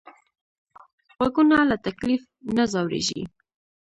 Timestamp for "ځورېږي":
2.71-3.21